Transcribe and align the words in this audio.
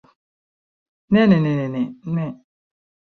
Ne 1.11 1.21
ne 1.29 1.37
ne 1.45 1.67
ne. 1.73 1.83
Ne. 2.15 2.25